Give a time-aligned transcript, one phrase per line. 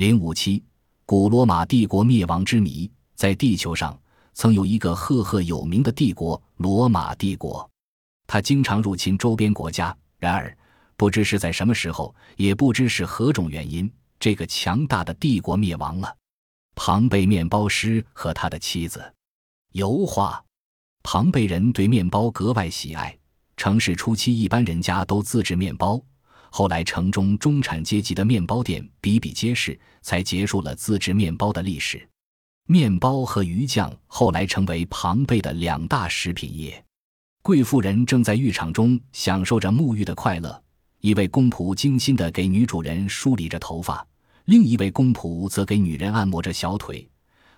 [0.00, 0.64] 零五七，
[1.04, 2.90] 古罗马帝国灭亡之谜。
[3.16, 4.00] 在地球上，
[4.32, 7.70] 曾有一个赫赫有名的帝国——罗马帝国。
[8.26, 9.94] 它经常入侵周边国家。
[10.18, 10.56] 然而，
[10.96, 16.16] 不知是在什么时候，也不知是何种原因，这个强大的帝国灭亡了。
[16.74, 19.04] 庞贝面包师和他的妻子。
[19.72, 20.42] 油画。
[21.02, 23.14] 庞贝人对面包格外喜爱。
[23.54, 26.02] 城市初期，一般人家都自制面包。
[26.50, 32.06] 后来，城中中产阶级的面包店比比皆是，才结束了自制面包的历史。
[32.66, 36.84] 面包和鱼酱后来成为庞贝的两大食品业。
[37.42, 40.62] 贵妇人正在浴场中享受着沐浴的快乐，
[41.00, 44.06] 一位公仆精心地给女主人梳理着头发，
[44.44, 47.08] 另一位公仆则给女人按摩着小腿，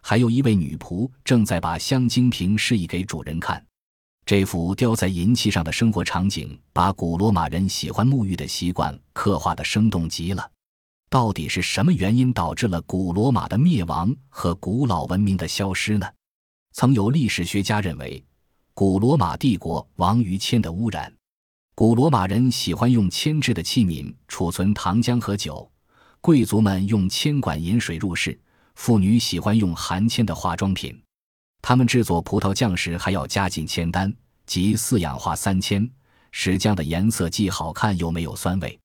[0.01, 3.63] 还有一位女仆正在把香精瓶示意给主人看。
[4.25, 10.49] 这幅雕在银器上的生活场景，把古罗马人喜欢沐浴的习惯刻画的生动极了。
[11.11, 16.07] 到底是什么原因导致了古罗马的灭亡和古老文明的消失呢？
[16.73, 18.25] 曾有历史学家认为，
[18.73, 21.13] 古罗马帝国亡于铅的污染。
[21.75, 25.71] 古罗马人喜欢用铅制的器皿储存糖浆和酒，
[26.21, 28.41] 贵族们用铅管饮水入室，
[28.77, 30.99] 妇女喜欢用含铅的化妆品。
[31.63, 34.13] 他们制作葡萄酱时还要加进铅丹，
[34.45, 35.89] 即四氧化三铅，
[36.33, 38.79] 使酱的颜色既好看又没有酸味。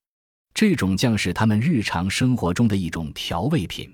[0.54, 3.92] 这种酱是他们日常生活中的一种调味品。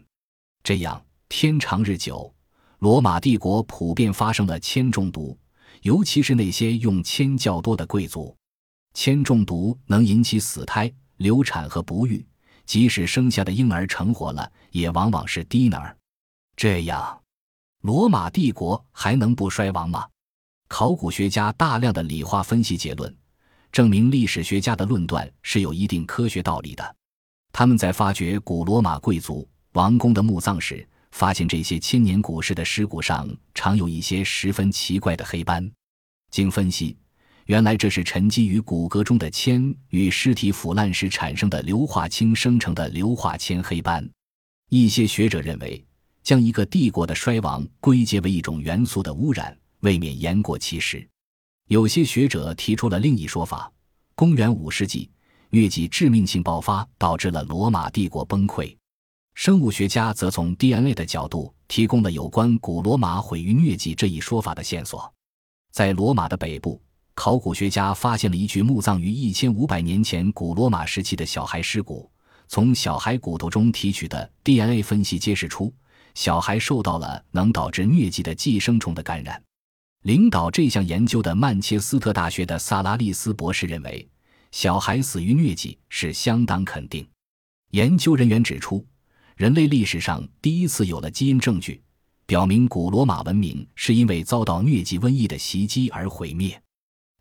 [0.62, 2.32] 这样天长日久，
[2.78, 5.36] 罗马帝国普遍发生了铅中毒，
[5.82, 8.36] 尤其是那些用铅较多的贵族。
[8.92, 12.24] 铅中毒能引起死胎、流产和不育，
[12.66, 15.96] 即使生下的婴儿成活了，也往往是低能儿。
[16.54, 17.23] 这样。
[17.84, 20.08] 罗马帝国还能不衰亡吗？
[20.68, 23.14] 考古学家大量的理化分析结论，
[23.70, 26.96] 证明历史学家的论断是有一定科学道理的。
[27.52, 35.70] 他们在发掘古罗马贵族王宫的墓葬时，发现这些千年古尸的尸骨上常有一些十分奇怪的黑斑。
[36.30, 36.96] 经分析，
[37.44, 44.08] 原来这是沉积于骨骼中的铅与尸体腐烂时产生的硫化氢生成的硫化铅黑斑。
[44.70, 45.84] 一些学者认为。
[46.24, 51.06] 将一个帝国的衰亡归结为一种元素的污染，未免言过其实。
[51.68, 53.70] 有些学者提出了另一说法：
[54.14, 55.10] 公元五世纪，
[55.50, 58.74] 疟疾致命性爆发，导致了罗马帝国崩溃。
[59.34, 65.12] 生物学家则从 DNA 的角度提供了有关古罗马毁于疟疾这一说法的线索。
[65.72, 66.80] 在罗马的北部，
[67.14, 72.10] 考古学家发现了一具墓葬于一千五百年前古罗马时期的小孩尸骨。
[72.46, 75.70] 从小孩骨头中提取的 DNA 分析揭示出。
[76.14, 79.42] 小孩受到了能导致疟疾的寄生虫的感染。
[80.02, 84.06] 领导这项研究的曼彻斯特大学的萨拉利斯博士认为，
[84.52, 87.06] 小孩死于疟疾是相当肯定。
[87.70, 88.86] 研究人员指出，
[89.34, 91.82] 人类历史上第一次有了基因证据，
[92.26, 96.60] 表明古罗马文明是因为遭到疟疾瘟疫的袭击而毁灭。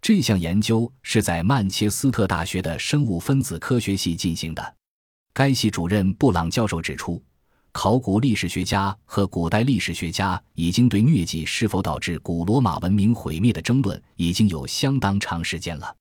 [0.01, 4.75] 这项研究是在曼彻斯特大学的生物分子科学系进行的。
[5.33, 7.23] 该系主任布朗教授指出。
[7.73, 15.95] 考古历史学家和古代历史学家已经对疟疾是否导致古罗马文明毁灭的争论已经有相当长时间了。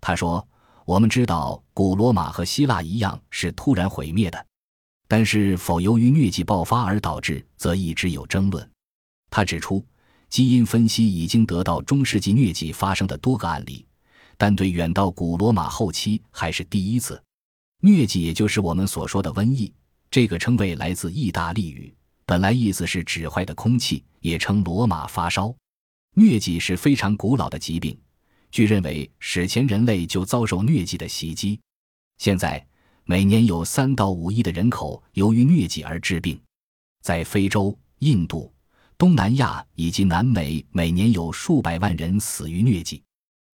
[0.00, 0.44] 他说
[0.86, 4.46] ：“我们知道古罗马和希腊一样是突然毁灭的，
[5.06, 8.68] 但是否由于疟疾爆发而导致，则一直有争论。”
[9.30, 9.84] 他指出，
[10.30, 13.86] 基因分析已经得到中世纪疟疾发生的多个案例，
[14.38, 17.22] 但对远到古罗马后期还是第一次。
[17.82, 19.70] 疟疾也就是我们所说的瘟疫。
[20.10, 21.94] 这个称谓来自意大利语，
[22.26, 25.54] 本来意思是指坏的空气，也称罗马发烧。
[26.16, 27.96] 疟疾是非常古老的疾病，
[28.50, 31.60] 据认为史前人类就遭受疟疾的袭击。
[32.18, 32.66] 现在
[33.04, 36.40] 每年有三到五亿的人口由于疟疾而致病，
[37.02, 38.52] 在非洲、印度、
[38.98, 43.00] 东南亚以及南美，每年有数百万人死于疟疾。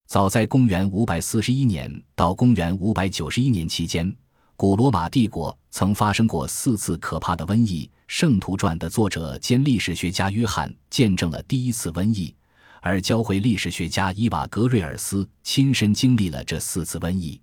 [0.07, 4.11] 早在公元五百四十一年到公元五百九十一年期间。
[4.59, 12.35] 古罗马帝国曾发生过四次可怕的瘟疫，《圣徒传》的作者兼历史学家约翰见证了第一次瘟疫，
[12.81, 17.39] 而教会历史学家伊瓦格瑞尔斯亲身经历了这四次瘟疫。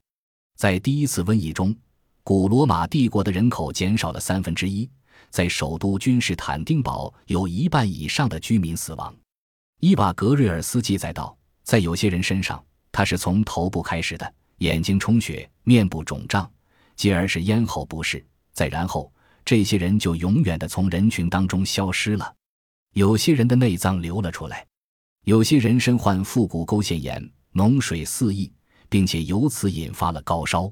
[0.57, 1.75] 在第一次瘟疫中，
[2.23, 4.89] 古罗马帝国的人口减少了三分之一，
[5.29, 9.15] 在首都君士坦丁堡有一半以上的居民死亡。
[9.81, 16.49] 伊瓦格瑞尔斯记载道，在有些人身上，他是从头部开始的，眼睛充血，面部肿胀。
[17.03, 19.11] 继而是咽喉不适，再然后，
[19.43, 22.33] 这些人就永远的从人群当中消失了。
[22.93, 24.65] 有些人的内脏流了出来，
[25.25, 28.49] 有些人身患腹股沟腺炎，脓水四溢，
[28.87, 30.71] 并且由此引发了高烧。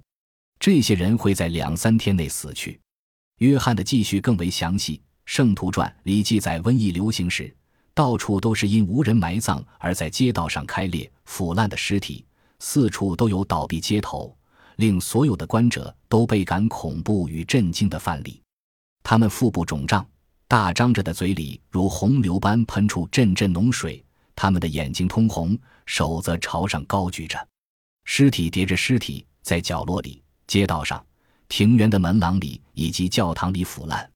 [0.57, 2.79] 这些人会在两三天内死去。
[3.39, 7.53] 约翰的记叙更为详细，《圣徒传》里记载，瘟疫流行时，
[7.93, 12.25] 到处都是因无人埋葬而在街道上开裂腐烂的尸体，
[12.59, 14.33] 四处都有倒闭街头，
[14.81, 18.41] 令所有的观者都倍感恐怖与震惊的范例。
[19.03, 20.05] 他们腹部肿胀，
[20.47, 24.03] 大张着的嘴里如洪流般喷出阵阵脓水，
[24.35, 27.47] 他们的眼睛通红，手则朝上高举着，
[28.05, 31.01] 尸体叠着尸体，在角落里、街道上。
[31.47, 34.09] 庭园的门廊里以及教堂里腐烂，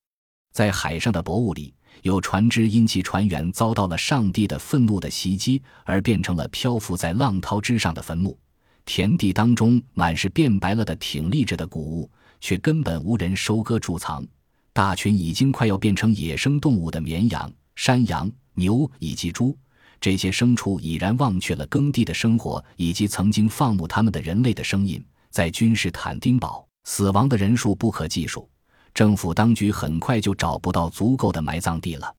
[0.53, 8.39] 在海上的薄雾里，有船只因其船员遭到了上帝的愤怒的袭击而变成了漂浮在浪涛之上的坟墓。
[8.85, 12.09] 田地当中满是变白了的挺立着的谷物，
[12.39, 14.25] 却根本无人收割贮藏。
[14.71, 19.57] 大群已经快要变成野生动物的绵羊、山羊、牛以及猪，
[19.99, 26.65] 这些牲畜已然忘却了耕地的生活以及曾经放牧他们的人类的声音，在君士坦丁堡。
[26.87, 28.47] 死亡的人数不可计数，
[28.93, 32.13] 政府当局很快就找不到足够的埋葬地了。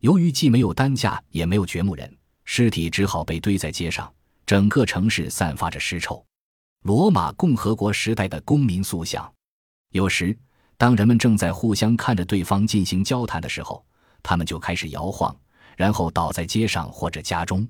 [0.00, 4.12] 由于既没有担架，也没有掘墓人，尸体只好被堆在街上。
[4.52, 6.22] 整个城市散发着尸臭。
[6.82, 9.32] 罗马共和国时代的公民塑像，
[9.92, 10.38] 有时
[10.76, 13.82] 当人们正在互相看着对方进行交谈的时候，
[14.22, 15.34] 他们就开始摇晃，
[15.74, 17.66] 然后倒在街上或者家中。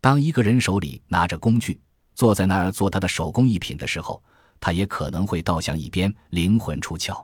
[0.00, 1.78] 当一个人手里拿着工具，
[2.14, 4.24] 坐在那儿做他的手工艺品的时候。
[4.58, 7.22] 他也可能会倒向一边，灵魂出窍。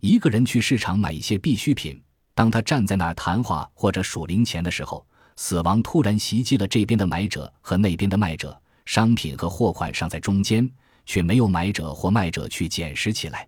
[0.00, 2.00] 一个人去市场买一些必需品，
[2.36, 5.04] 当他站在那儿谈话或者数零钱的时候，
[5.40, 8.60] 死亡突然袭击了这边的买者和那边的卖者。
[8.86, 10.68] 商品和货款尚在中间，
[11.06, 13.46] 却没有买者或卖者去捡拾起来。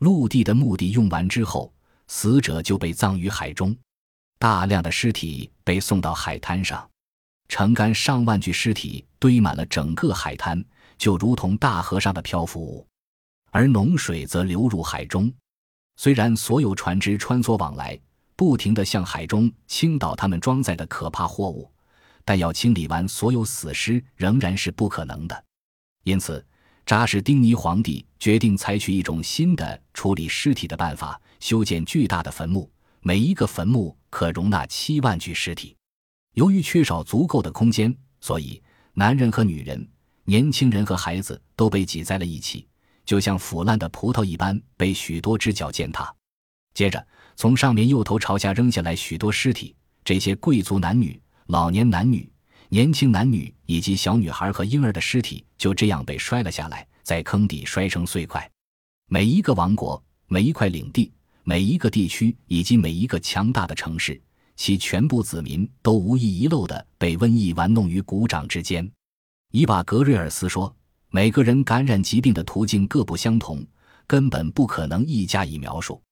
[0.00, 1.72] 陆地的墓地用完之后，
[2.06, 3.74] 死者就被葬于海中。
[4.38, 6.86] 大量的尸体被送到海滩上，
[7.48, 10.62] 成干上万具尸体堆满了整个海滩。
[10.98, 12.86] 就如同大河上的漂浮物，
[13.50, 15.32] 而脓水则流入海中。
[15.96, 17.98] 虽然所有船只穿梭往来，
[18.36, 21.70] 不停地向海中倾倒他们装载的可怕货物，
[22.24, 25.44] 但要清理完所有死尸仍然是不可能的。
[26.04, 26.44] 因此，
[26.84, 32.70] 扎什丁尼皇帝决定采取一种新的处理尸体的办法：修建巨大的坟墓，
[33.00, 35.76] 每一个坟墓可容纳七万具尸体。
[36.34, 38.62] 由于缺少足够的空间，所以
[38.94, 39.88] 男人和女人。
[40.24, 42.68] 年轻人和孩子都被挤在了一起，
[43.04, 46.14] 就像腐烂的葡萄一般，被许多只脚践踏。
[46.74, 47.04] 接着，
[47.36, 49.74] 从上面又头朝下扔下来许多尸体。
[50.04, 52.30] 这些贵族男女、老年男女、
[52.68, 58.50] 年轻男女以及小女孩和婴儿的尸体就这样被摔了下来，在坑底摔成碎块。
[59.08, 61.12] 每一个王国、每一块领地、
[61.44, 64.20] 每一个地区以及每一个强大的城市，
[64.56, 68.90] 其全部子民都无一遗漏地被瘟疫玩弄于股掌之间。
[69.52, 70.74] 伊瓦格瑞尔斯说
[71.10, 73.64] ：“每个人感染疾病的途径各不相同，
[74.06, 76.02] 根本不可能一加以描述。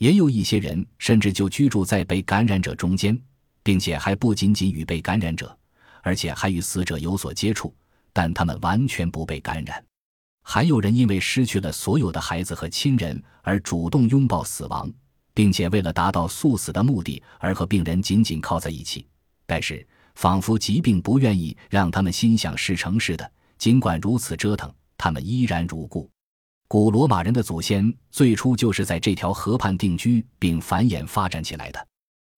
[0.00, 3.20] 也有一些人甚至就居住在被感染者中间，
[3.62, 5.54] 并且还不仅仅与被感染者，
[6.02, 7.74] 而且还与死者有所接触，
[8.10, 9.84] 但他们完全不被感染。
[10.42, 14.90] 还有人因为失去了所有的孩子和亲人而主动拥抱死亡，
[15.34, 19.06] 并且为了达到速死的目的而和病人紧紧靠在一起。
[19.46, 19.86] 但是。”
[20.16, 26.10] 仿佛疾病不愿意让他们心想事成似的，尽管如此折腾，他们依然如故。
[26.72, 31.88] 古罗马人的祖先最初就是在这条河畔定居并繁衍发展起来的。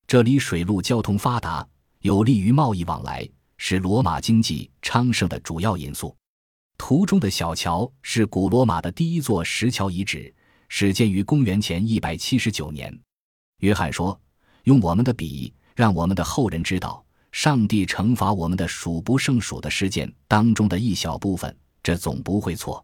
[0.06, 1.68] 这里水陆交通发达，
[2.00, 3.28] 有利于贸易往来，
[3.58, 6.16] 是罗马经济昌盛的主要因素。
[6.78, 10.34] 图中的小桥是古罗马的第一座石桥遗址，
[10.70, 12.98] 始建于公元前一百七十九年。
[13.58, 14.18] 约翰说
[14.64, 22.82] ：“用我们的笔，让我们的后人知道。”上帝惩罚我们的数不胜数的事件当中的一小部分，这总不会错。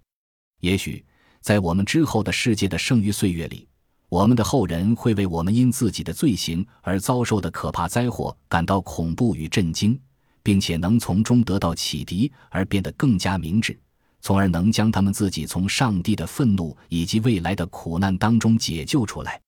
[0.60, 1.02] 也许
[1.48, 3.66] 在我们之后的世界的剩余岁月里，
[4.10, 9.98] 我们的后人会为我们因自己的罪行而遭受的可怕灾祸感到恐怖与震惊，
[10.42, 13.80] 并且能从中得到启迪而变得更加明智，
[14.20, 19.40] 从而能将他们自己从上帝的愤怒以及未来的苦难当中解救出来。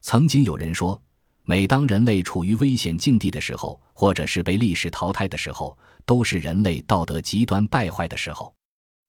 [0.00, 0.98] 曾经有人说。
[1.44, 8.54] 每当人类处于危险境地的时候，或者是被历史淘汰的时候，都是人类道德极端败坏的时候。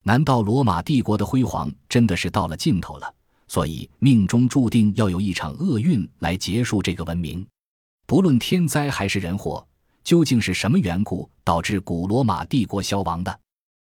[0.03, 3.13] 难道罗马帝国的辉煌真的是到了尽头了？
[3.47, 7.45] 所以命中注定要有一场厄运来结束这个文明。
[8.05, 9.65] 不论天灾还是人祸，
[10.03, 13.39] 究竟是什么缘故导致古罗马帝国消亡的，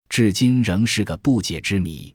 [0.08, 2.14] 至今仍是个不解之谜。